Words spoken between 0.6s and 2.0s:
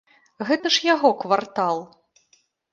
ж яго квартал.